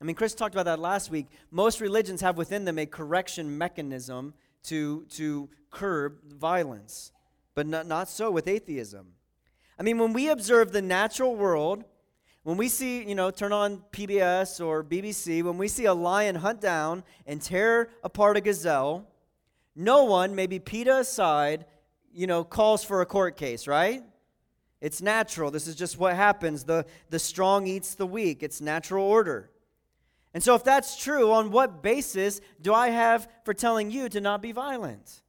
[0.00, 1.26] I mean, Chris talked about that last week.
[1.50, 4.32] Most religions have within them a correction mechanism
[4.64, 7.12] to, to curb violence,
[7.54, 9.14] but not, not so with atheism.
[9.78, 11.84] I mean, when we observe the natural world,
[12.42, 16.36] when we see, you know, turn on PBS or BBC, when we see a lion
[16.36, 19.06] hunt down and tear apart a gazelle,
[19.76, 21.66] no one, maybe PETA aside,
[22.12, 24.02] you know, calls for a court case, right?
[24.80, 25.50] It's natural.
[25.50, 26.64] This is just what happens.
[26.64, 28.42] The, the strong eats the weak.
[28.42, 29.50] It's natural order.
[30.32, 34.20] And so, if that's true, on what basis do I have for telling you to
[34.20, 35.22] not be violent?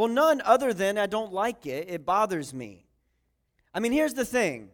[0.00, 2.86] Well, none other than I don't like it, it bothers me.
[3.74, 4.70] I mean, here's the thing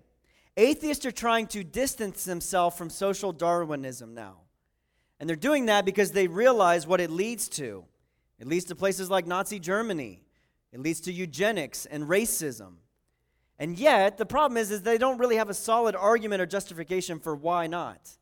[0.56, 4.42] atheists are trying to distance themselves from social Darwinism now.
[5.18, 7.84] And they're doing that because they realize what it leads to.
[8.38, 10.22] It leads to places like Nazi Germany,
[10.72, 12.74] it leads to eugenics and racism.
[13.58, 17.18] And yet, the problem is, is they don't really have a solid argument or justification
[17.18, 18.16] for why not.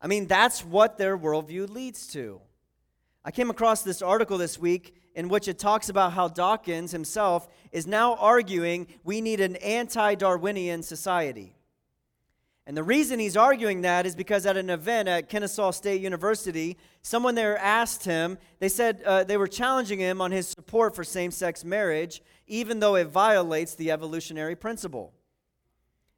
[0.00, 2.40] I mean, that's what their worldview leads to.
[3.24, 7.48] I came across this article this week in which it talks about how Dawkins himself
[7.70, 11.54] is now arguing we need an anti Darwinian society.
[12.66, 16.78] And the reason he's arguing that is because at an event at Kennesaw State University,
[17.02, 21.02] someone there asked him, they said uh, they were challenging him on his support for
[21.02, 25.12] same sex marriage, even though it violates the evolutionary principle.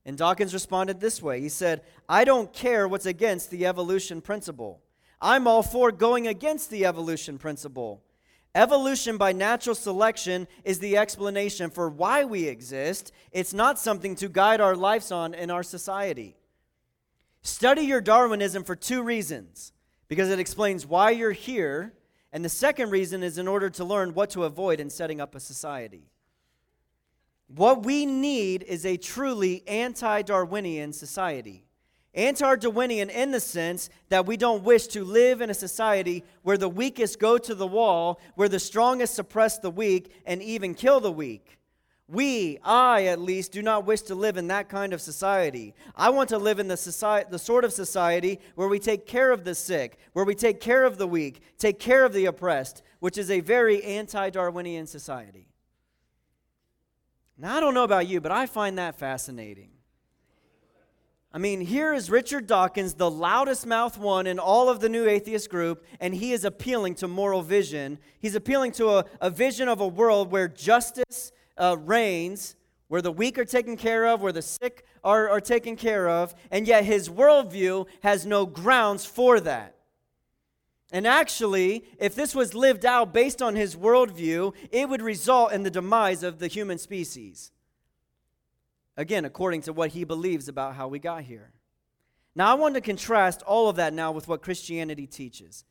[0.05, 4.83] And Dawkins responded this way He said, I don't care what's against the evolution principle.
[5.23, 8.04] I'm all for going against the evolution principle.
[8.55, 13.13] Evolution by natural selection is the explanation for why we exist.
[13.33, 16.37] It's not something to guide our lives on in our society.
[17.43, 19.73] Study your Darwinism for two reasons
[20.07, 21.95] because it explains why you're here,
[22.33, 25.35] and the second reason is in order to learn what to avoid in setting up
[25.35, 26.09] a society.
[27.49, 31.65] What we need is a truly anti Darwinian society.
[32.15, 36.57] Anti Darwinian in the sense that we don't wish to live in a society where
[36.57, 41.01] the weakest go to the wall, where the strongest suppress the weak and even kill
[41.01, 41.59] the weak.
[42.07, 45.75] We, I at least, do not wish to live in that kind of society.
[45.97, 49.33] I want to live in the, society, the sort of society where we take care
[49.33, 52.83] of the sick, where we take care of the weak, take care of the oppressed,
[53.01, 55.49] which is a very anti Darwinian society.
[57.39, 59.71] Now, I don't know about you, but I find that fascinating.
[61.35, 65.09] I mean, here is Richard Dawkins, the loudest mouth one in all of the new
[65.09, 67.99] atheist group, and he is appealing to moral vision.
[68.21, 72.55] He's appealing to a, a vision of a world where justice uh, reigns,
[72.87, 76.37] where the weak are taken care of, where the sick are, are taken care of,
[76.53, 79.75] and yet his worldview has no grounds for that.
[80.93, 85.65] And actually, if this was lived out based on his worldview, it would result in
[85.65, 87.51] the demise of the human species.
[88.97, 91.53] Again, according to what he believes about how we got here.
[92.37, 95.65] Now, I want to contrast all of that now with what Christianity teaches.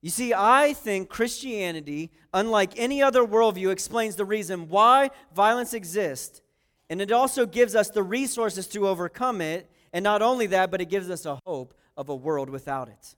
[0.00, 6.42] You see, I think Christianity, unlike any other worldview, explains the reason why violence exists,
[6.88, 9.70] and it also gives us the resources to overcome it.
[9.92, 13.16] And not only that, but it gives us a hope of a world without it.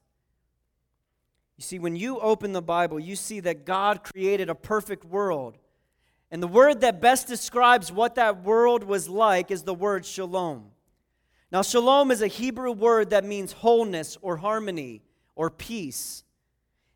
[1.56, 5.58] You see, when you open the Bible, you see that God created a perfect world.
[6.30, 10.70] And the word that best describes what that world was like is the word shalom.
[11.50, 15.02] Now, shalom is a Hebrew word that means wholeness or harmony
[15.34, 16.24] or peace.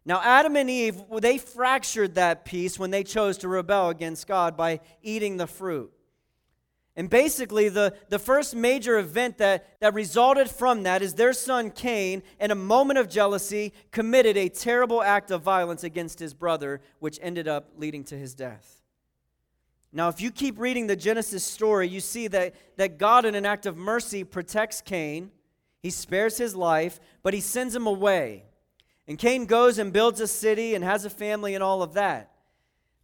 [0.05, 4.57] Now, Adam and Eve, they fractured that peace when they chose to rebel against God
[4.57, 5.93] by eating the fruit.
[6.95, 11.70] And basically, the, the first major event that, that resulted from that is their son
[11.70, 16.83] Cain, in a moment of jealousy, committed a terrible act of violence against his brother,
[16.99, 18.82] which ended up leading to his death.
[19.93, 23.45] Now, if you keep reading the Genesis story, you see that, that God, in an
[23.45, 25.30] act of mercy, protects Cain.
[25.80, 28.45] He spares his life, but he sends him away.
[29.07, 32.30] And Cain goes and builds a city and has a family and all of that.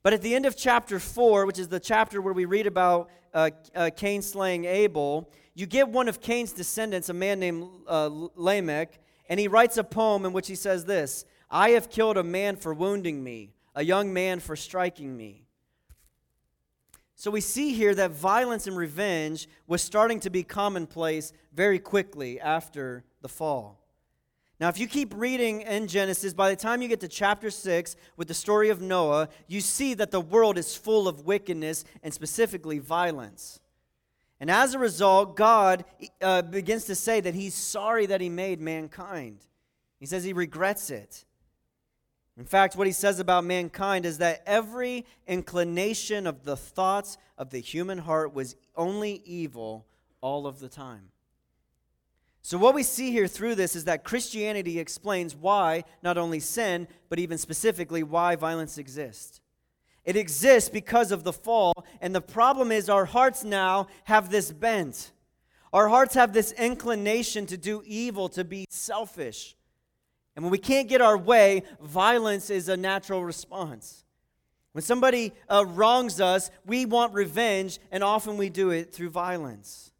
[0.02, 3.10] But at the end of chapter 4, which is the chapter where we read about
[3.34, 8.08] uh, uh, Cain slaying Abel, you get one of Cain's descendants, a man named uh,
[8.36, 12.22] Lamech, and he writes a poem in which he says this I have killed a
[12.22, 15.47] man for wounding me, a young man for striking me.
[17.18, 22.40] So we see here that violence and revenge was starting to be commonplace very quickly
[22.40, 23.80] after the fall.
[24.60, 27.96] Now, if you keep reading in Genesis, by the time you get to chapter 6
[28.16, 32.14] with the story of Noah, you see that the world is full of wickedness and
[32.14, 33.58] specifically violence.
[34.38, 35.84] And as a result, God
[36.22, 39.44] uh, begins to say that he's sorry that he made mankind.
[39.98, 41.24] He says he regrets it.
[42.38, 47.50] In fact, what he says about mankind is that every inclination of the thoughts of
[47.50, 49.86] the human heart was only evil
[50.20, 51.10] all of the time.
[52.42, 56.86] So, what we see here through this is that Christianity explains why not only sin,
[57.08, 59.40] but even specifically why violence exists.
[60.04, 64.52] It exists because of the fall, and the problem is our hearts now have this
[64.52, 65.10] bent.
[65.72, 69.56] Our hearts have this inclination to do evil, to be selfish.
[70.38, 74.04] And when we can't get our way, violence is a natural response.
[74.70, 79.90] When somebody uh, wrongs us, we want revenge, and often we do it through violence.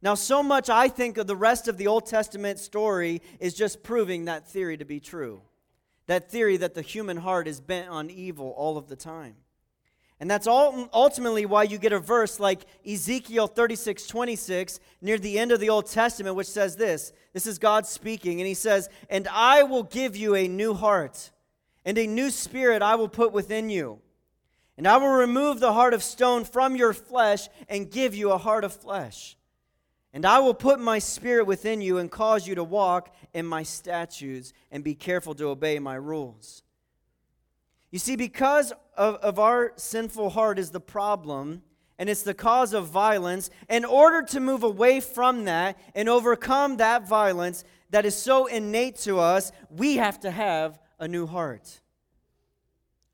[0.00, 3.82] Now, so much I think of the rest of the Old Testament story is just
[3.82, 5.42] proving that theory to be true.
[6.06, 9.34] That theory that the human heart is bent on evil all of the time.
[10.20, 15.38] And that's all, ultimately why you get a verse like Ezekiel 36 26 near the
[15.38, 18.90] end of the Old Testament, which says this This is God speaking, and He says,
[19.08, 21.30] And I will give you a new heart,
[21.86, 24.00] and a new spirit I will put within you.
[24.76, 28.38] And I will remove the heart of stone from your flesh and give you a
[28.38, 29.36] heart of flesh.
[30.12, 33.62] And I will put my spirit within you and cause you to walk in my
[33.62, 36.62] statutes and be careful to obey my rules.
[37.90, 41.62] You see, because of, of our sinful heart is the problem,
[41.98, 46.76] and it's the cause of violence, in order to move away from that and overcome
[46.76, 51.80] that violence that is so innate to us, we have to have a new heart.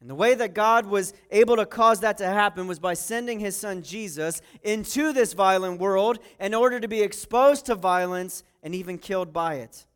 [0.00, 3.40] And the way that God was able to cause that to happen was by sending
[3.40, 8.74] his son Jesus into this violent world in order to be exposed to violence and
[8.74, 9.86] even killed by it,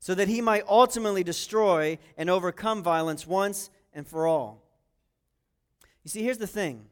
[0.00, 4.62] so that he might ultimately destroy and overcome violence once and for all.
[6.04, 6.86] You see, here's the thing.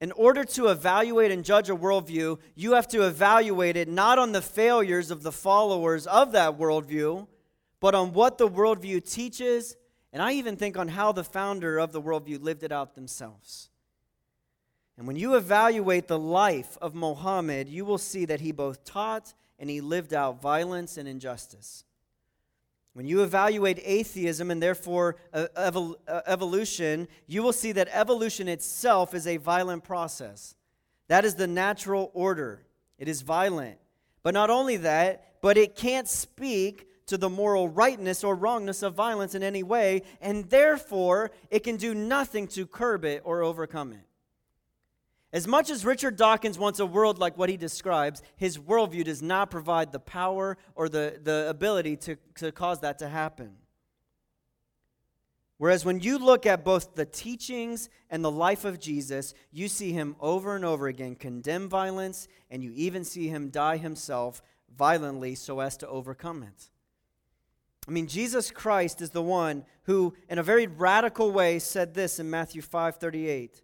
[0.00, 4.32] In order to evaluate and judge a worldview, you have to evaluate it not on
[4.32, 7.26] the failures of the followers of that worldview,
[7.80, 9.76] but on what the worldview teaches
[10.12, 13.70] and I even think on how the founder of the worldview lived it out themselves.
[14.96, 19.34] And when you evaluate the life of Mohammed, you will see that he both taught
[19.58, 21.84] and he lived out violence and injustice.
[22.94, 29.14] When you evaluate atheism and therefore uh, uh, evolution, you will see that evolution itself
[29.14, 30.56] is a violent process.
[31.08, 32.64] That is the natural order.
[32.98, 33.78] It is violent.
[34.22, 38.94] But not only that, but it can't speak to the moral rightness or wrongness of
[38.94, 43.92] violence in any way, and therefore it can do nothing to curb it or overcome
[43.92, 44.07] it.
[45.32, 49.20] As much as Richard Dawkins wants a world like what he describes, his worldview does
[49.20, 53.56] not provide the power or the, the ability to, to cause that to happen.
[55.58, 59.92] Whereas when you look at both the teachings and the life of Jesus, you see
[59.92, 64.40] him over and over again condemn violence, and you even see him die himself
[64.74, 66.70] violently so as to overcome it.
[67.86, 72.20] I mean, Jesus Christ is the one who, in a very radical way, said this
[72.20, 73.62] in Matthew 5 38.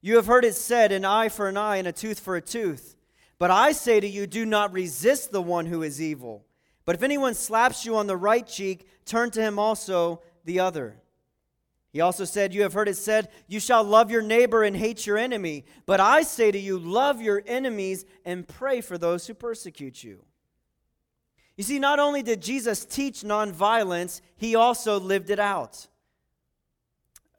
[0.00, 2.40] You have heard it said, an eye for an eye and a tooth for a
[2.40, 2.96] tooth.
[3.38, 6.44] But I say to you, do not resist the one who is evil.
[6.84, 10.96] But if anyone slaps you on the right cheek, turn to him also the other.
[11.92, 15.06] He also said, You have heard it said, You shall love your neighbor and hate
[15.06, 15.64] your enemy.
[15.86, 20.24] But I say to you, love your enemies and pray for those who persecute you.
[21.56, 25.88] You see, not only did Jesus teach nonviolence, he also lived it out.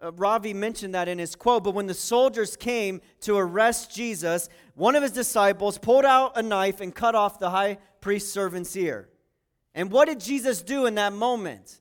[0.01, 4.49] Uh, Ravi mentioned that in his quote, but when the soldiers came to arrest Jesus,
[4.73, 8.75] one of his disciples pulled out a knife and cut off the high priest's servant's
[8.75, 9.09] ear.
[9.75, 11.79] And what did Jesus do in that moment?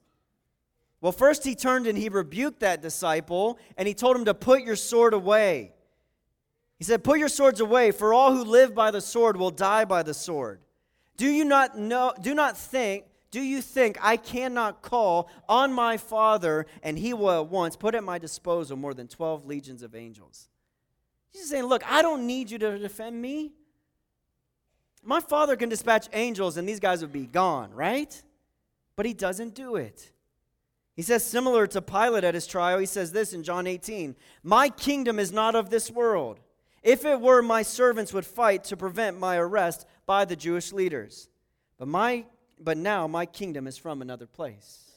[1.00, 4.62] Well, first he turned and he rebuked that disciple and he told him to put
[4.62, 5.72] your sword away.
[6.78, 9.84] He said, Put your swords away, for all who live by the sword will die
[9.84, 10.60] by the sword.
[11.16, 15.96] Do you not know, do not think, do you think I cannot call on my
[15.96, 19.94] Father and he will at once put at my disposal more than 12 legions of
[19.94, 20.48] angels?
[21.30, 23.52] He's saying, Look, I don't need you to defend me.
[25.02, 28.20] My Father can dispatch angels and these guys would be gone, right?
[28.96, 30.12] But he doesn't do it.
[30.94, 34.68] He says, similar to Pilate at his trial, he says this in John 18 My
[34.68, 36.40] kingdom is not of this world.
[36.82, 41.28] If it were, my servants would fight to prevent my arrest by the Jewish leaders.
[41.78, 42.26] But, my,
[42.60, 44.90] but now my kingdom is from another place.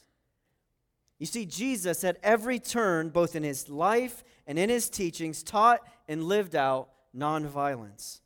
[1.20, 5.80] You see, Jesus at every turn, both in his life and in his teachings, taught
[6.08, 8.20] and lived out nonviolence.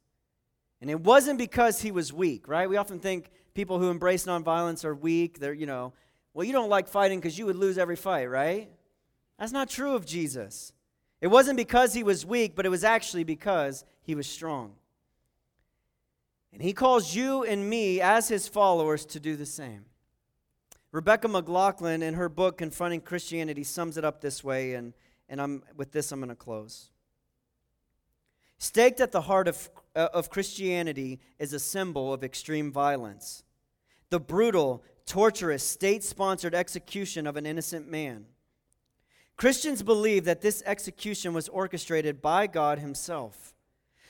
[0.81, 2.69] And it wasn't because he was weak, right?
[2.69, 5.39] We often think people who embrace nonviolence are weak.
[5.39, 5.93] They're, you know,
[6.33, 8.69] well, you don't like fighting because you would lose every fight, right?
[9.39, 10.73] That's not true of Jesus.
[11.21, 14.73] It wasn't because he was weak, but it was actually because he was strong.
[16.53, 19.85] And he calls you and me, as his followers, to do the same.
[20.91, 24.93] Rebecca McLaughlin, in her book Confronting Christianity, sums it up this way, and,
[25.29, 26.91] and I'm, with this I'm going to close.
[28.57, 33.43] Staked at the heart of, uh, of Christianity is a symbol of extreme violence.
[34.09, 38.25] The brutal, torturous, state sponsored execution of an innocent man.
[39.35, 43.53] Christians believe that this execution was orchestrated by God Himself.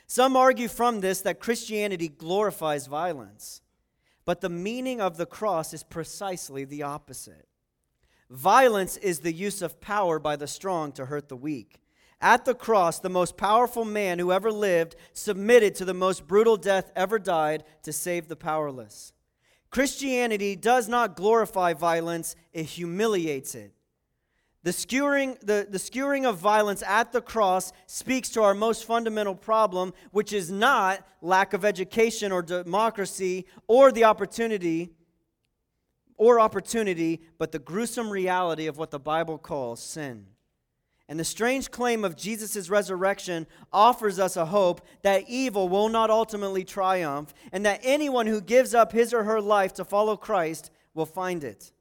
[0.08, 3.62] Some argue from this that Christianity glorifies violence,
[4.24, 7.47] but the meaning of the cross is precisely the opposite.
[8.30, 11.82] Violence is the use of power by the strong to hurt the weak.
[12.20, 16.58] At the cross, the most powerful man who ever lived submitted to the most brutal
[16.58, 19.14] death ever died to save the powerless.
[19.70, 23.74] Christianity does not glorify violence, it humiliates it.
[24.68, 29.34] The skewering, the, the skewering of violence at the cross speaks to our most fundamental
[29.34, 34.89] problem, which is not lack of education or democracy or the opportunity
[36.18, 40.26] or opportunity, but the gruesome reality of what the Bible calls sin.
[41.07, 46.09] And the strange claim of Jesus' resurrection offers us a hope that evil will not
[46.09, 50.72] ultimately triumph, and that anyone who gives up his or her life to follow Christ
[50.93, 51.72] will find it.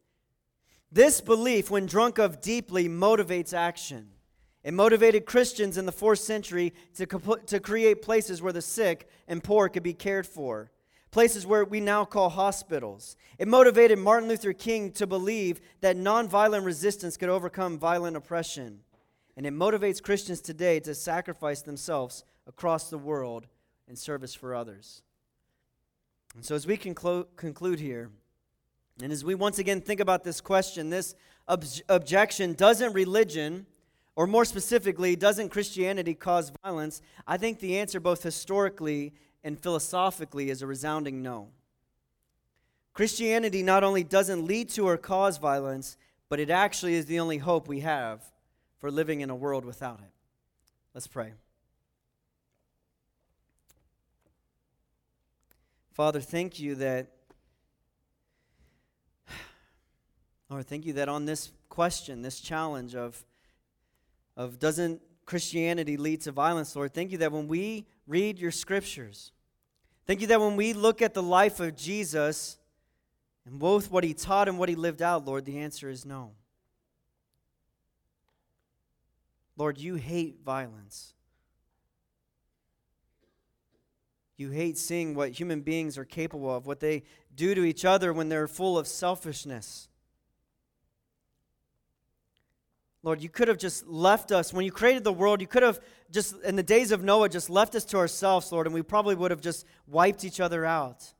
[0.96, 4.12] This belief, when drunk of deeply, motivates action.
[4.64, 9.44] It motivated Christians in the fourth century to, to create places where the sick and
[9.44, 10.70] poor could be cared for,
[11.10, 13.14] places where we now call hospitals.
[13.38, 18.80] It motivated Martin Luther King to believe that nonviolent resistance could overcome violent oppression.
[19.36, 23.48] And it motivates Christians today to sacrifice themselves across the world
[23.86, 25.02] in service for others.
[26.34, 28.12] And so, as we conclu- conclude here,
[29.02, 31.14] and as we once again think about this question, this
[31.48, 33.66] ob- objection doesn't religion,
[34.14, 37.02] or more specifically, doesn't Christianity cause violence?
[37.26, 39.12] I think the answer, both historically
[39.44, 41.48] and philosophically, is a resounding no.
[42.94, 45.98] Christianity not only doesn't lead to or cause violence,
[46.30, 48.24] but it actually is the only hope we have
[48.78, 50.10] for living in a world without it.
[50.94, 51.32] Let's pray.
[55.92, 57.08] Father, thank you that,
[60.48, 63.24] Lord, thank you that on this question, this challenge of,
[64.36, 69.32] of doesn't Christianity lead to violence, Lord, thank you that when we read your scriptures,
[70.06, 72.58] thank you that when we look at the life of Jesus
[73.44, 76.32] and both what he taught and what he lived out, Lord, the answer is no.
[79.56, 81.14] Lord, you hate violence.
[84.36, 88.12] You hate seeing what human beings are capable of, what they do to each other
[88.12, 89.88] when they're full of selfishness.
[93.06, 94.52] Lord, you could have just left us.
[94.52, 95.78] When you created the world, you could have
[96.10, 99.14] just, in the days of Noah, just left us to ourselves, Lord, and we probably
[99.14, 101.14] would have just wiped each other out.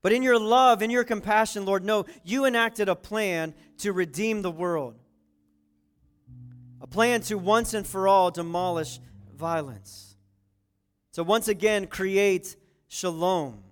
[0.00, 4.40] But in your love, in your compassion, Lord, no, you enacted a plan to redeem
[4.40, 4.94] the world
[6.80, 9.00] a plan to once and for all demolish
[9.34, 10.16] violence.
[11.12, 12.56] To once again create
[12.88, 13.62] shalom.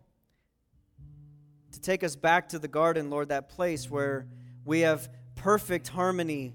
[1.72, 4.26] To take us back to the garden, Lord, that place where
[4.64, 6.54] we have perfect harmony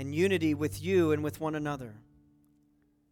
[0.00, 1.94] and unity with you and with one another.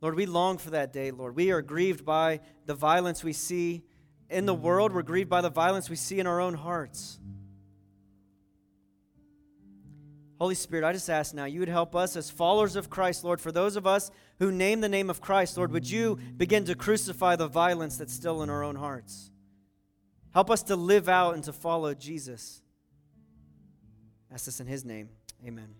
[0.01, 1.37] Lord, we long for that day, Lord.
[1.37, 3.83] We are grieved by the violence we see
[4.31, 7.19] in the world, we're grieved by the violence we see in our own hearts.
[10.39, 13.41] Holy Spirit, I just ask now you would help us as followers of Christ, Lord.
[13.41, 16.75] For those of us who name the name of Christ, Lord, would you begin to
[16.75, 19.31] crucify the violence that's still in our own hearts?
[20.33, 22.63] Help us to live out and to follow Jesus.
[24.33, 25.09] Ask this in his name.
[25.47, 25.75] Amen.